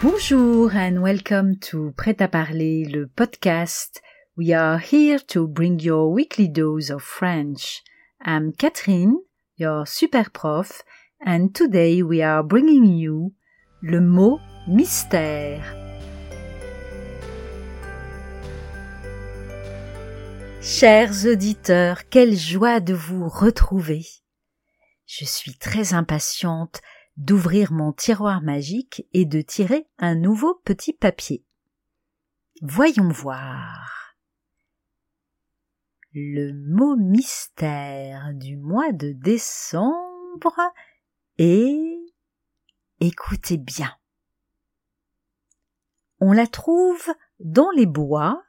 Bonjour 0.00 0.70
and 0.76 1.02
welcome 1.02 1.58
to 1.58 1.90
Prêt 1.96 2.22
à 2.22 2.28
parler, 2.28 2.84
le 2.84 3.08
podcast. 3.08 4.00
We 4.36 4.52
are 4.52 4.78
here 4.78 5.18
to 5.26 5.48
bring 5.48 5.80
your 5.80 6.12
weekly 6.12 6.46
dose 6.48 6.90
of 6.90 7.02
French. 7.02 7.82
I'm 8.24 8.52
Catherine, 8.52 9.16
your 9.56 9.86
super 9.86 10.30
prof, 10.32 10.84
and 11.26 11.52
today 11.52 12.04
we 12.04 12.22
are 12.22 12.44
bringing 12.44 12.84
you 12.84 13.34
le 13.82 14.00
mot 14.00 14.38
mystère. 14.68 15.64
Chers 20.62 21.26
auditeurs, 21.26 22.08
quelle 22.08 22.36
joie 22.36 22.78
de 22.78 22.94
vous 22.94 23.28
retrouver. 23.28 24.06
Je 25.06 25.24
suis 25.24 25.54
très 25.54 25.92
impatiente 25.92 26.82
d'ouvrir 27.18 27.72
mon 27.72 27.92
tiroir 27.92 28.40
magique 28.42 29.06
et 29.12 29.24
de 29.24 29.40
tirer 29.40 29.86
un 29.98 30.14
nouveau 30.14 30.54
petit 30.64 30.92
papier. 30.92 31.44
Voyons 32.62 33.08
voir. 33.08 34.16
Le 36.14 36.52
mot 36.52 36.96
mystère 36.96 38.32
du 38.34 38.56
mois 38.56 38.92
de 38.92 39.12
décembre 39.12 40.58
est 41.38 42.00
écoutez 43.00 43.58
bien. 43.58 43.92
On 46.20 46.32
la 46.32 46.46
trouve 46.46 47.14
dans 47.40 47.70
les 47.70 47.86
bois 47.86 48.42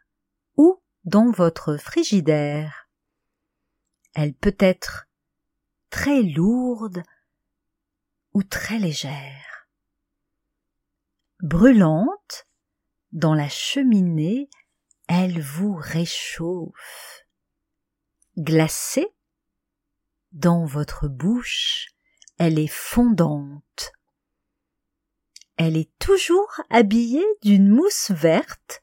ou 0.58 0.82
dans 1.06 1.32
votre 1.32 1.78
frigidaire. 1.78 2.88
Elle 4.14 4.34
peut 4.34 4.56
être 4.60 5.08
très 5.90 6.22
lourde 6.22 7.04
ou 8.34 8.44
très 8.44 8.80
légère. 8.80 9.68
Brûlante, 11.42 12.48
dans 13.12 13.34
la 13.34 13.50
cheminée, 13.50 14.50
elle 15.08 15.42
vous 15.42 15.76
réchauffe. 15.76 17.26
Glacée, 18.38 19.08
dans 20.32 20.66
votre 20.66 21.08
bouche, 21.08 21.88
elle 22.38 22.60
est 22.60 22.68
fondante. 22.68 23.92
Elle 25.58 25.76
est 25.76 25.92
toujours 26.00 26.62
habillée 26.70 27.26
d'une 27.42 27.68
mousse 27.68 28.12
verte 28.12 28.82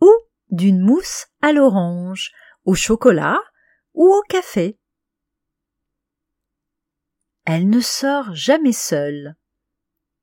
ou 0.00 0.10
d'une 0.50 0.80
mousse 0.80 1.26
à 1.40 1.52
l'orange, 1.52 2.32
au 2.64 2.74
chocolat 2.74 3.40
ou 3.94 4.06
au 4.06 4.22
café 4.28 4.78
elle 7.46 7.70
ne 7.70 7.80
sort 7.80 8.34
jamais 8.34 8.72
seule, 8.72 9.36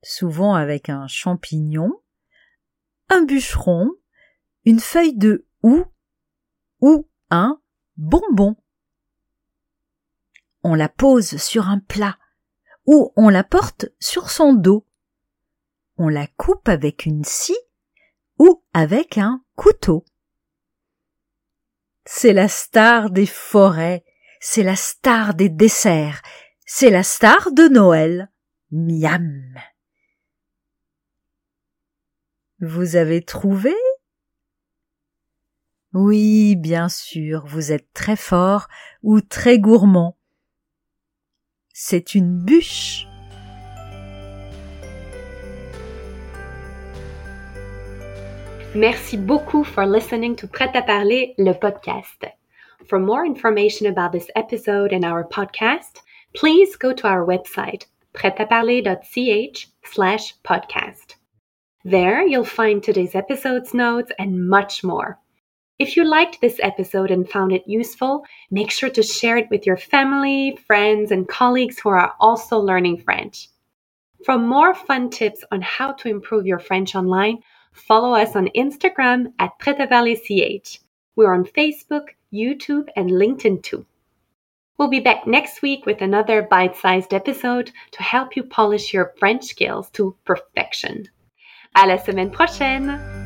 souvent 0.03 0.53
avec 0.53 0.89
un 0.89 1.07
champignon, 1.07 2.01
un 3.09 3.23
bûcheron, 3.23 3.89
une 4.65 4.81
feuille 4.81 5.17
de 5.17 5.47
houx 5.63 5.85
ou 6.81 7.09
un 7.29 7.61
bonbon. 7.95 8.57
On 10.63 10.75
la 10.75 10.89
pose 10.89 11.37
sur 11.37 11.69
un 11.69 11.79
plat 11.79 12.17
ou 12.85 13.13
on 13.15 13.29
la 13.29 13.45
porte 13.45 13.85
sur 13.99 14.29
son 14.29 14.53
dos. 14.53 14.85
On 15.97 16.09
la 16.09 16.27
coupe 16.27 16.67
avec 16.67 17.05
une 17.05 17.23
scie 17.23 17.57
ou 18.37 18.63
avec 18.73 19.17
un 19.17 19.43
couteau. 19.55 20.03
C'est 22.05 22.33
la 22.33 22.49
star 22.49 23.11
des 23.11 23.25
forêts, 23.25 24.03
c'est 24.41 24.63
la 24.63 24.75
star 24.75 25.35
des 25.35 25.47
desserts, 25.47 26.21
c'est 26.75 26.89
la 26.89 27.03
star 27.03 27.51
de 27.51 27.67
Noël. 27.67 28.31
Miam. 28.71 29.43
Vous 32.61 32.95
avez 32.95 33.21
trouvé? 33.21 33.75
Oui, 35.93 36.55
bien 36.55 36.89
sûr, 36.89 37.45
vous 37.45 37.71
êtes 37.71 37.93
très 37.93 38.15
fort 38.15 38.69
ou 39.03 39.21
très 39.21 39.59
gourmand. 39.59 40.17
C'est 41.73 42.15
une 42.15 42.39
bûche. 42.39 43.05
Merci 48.73 49.17
beaucoup 49.17 49.63
for 49.63 49.85
listening 49.85 50.35
to 50.35 50.47
Prêt 50.47 50.71
à 50.73 50.81
parler, 50.81 51.35
le 51.37 51.53
podcast. 51.53 52.25
For 52.89 52.97
more 52.97 53.23
information 53.23 53.87
about 53.87 54.17
this 54.17 54.31
episode 54.35 54.91
and 54.91 55.03
our 55.03 55.23
podcast, 55.23 56.02
please 56.35 56.75
go 56.75 56.93
to 56.93 57.07
our 57.07 57.25
website, 57.25 57.85
pretaparler.ch 58.13 59.67
slash 59.85 60.33
podcast. 60.43 61.15
There 61.85 62.25
you'll 62.25 62.45
find 62.45 62.81
today's 62.81 63.15
episode's 63.15 63.73
notes 63.73 64.11
and 64.17 64.47
much 64.47 64.83
more. 64.83 65.19
If 65.79 65.97
you 65.97 66.05
liked 66.05 66.39
this 66.39 66.59
episode 66.61 67.11
and 67.11 67.29
found 67.29 67.51
it 67.51 67.63
useful, 67.67 68.23
make 68.51 68.71
sure 68.71 68.89
to 68.91 69.03
share 69.03 69.37
it 69.37 69.49
with 69.49 69.65
your 69.65 69.75
family, 69.75 70.57
friends, 70.67 71.11
and 71.11 71.27
colleagues 71.27 71.79
who 71.79 71.89
are 71.89 72.13
also 72.19 72.57
learning 72.57 73.01
French. 73.01 73.49
For 74.23 74.37
more 74.37 74.73
fun 74.73 75.09
tips 75.09 75.43
on 75.51 75.61
how 75.61 75.91
to 75.93 76.07
improve 76.07 76.45
your 76.45 76.59
French 76.59 76.95
online, 76.95 77.39
follow 77.73 78.13
us 78.13 78.35
on 78.35 78.47
Instagram 78.55 79.33
at 79.39 79.59
PretaParlerCH. 79.59 80.79
We're 81.15 81.33
on 81.33 81.43
Facebook, 81.43 82.09
YouTube, 82.31 82.87
and 82.95 83.09
LinkedIn 83.09 83.63
too. 83.63 83.85
We'll 84.77 84.89
be 84.89 84.99
back 84.99 85.27
next 85.27 85.61
week 85.61 85.85
with 85.85 86.01
another 86.01 86.41
bite 86.41 86.75
sized 86.75 87.13
episode 87.13 87.71
to 87.91 88.03
help 88.03 88.35
you 88.35 88.43
polish 88.43 88.93
your 88.93 89.13
French 89.19 89.45
skills 89.45 89.89
to 89.91 90.15
perfection. 90.25 91.05
À 91.75 91.87
la 91.87 91.97
semaine 91.97 92.31
prochaine! 92.31 93.22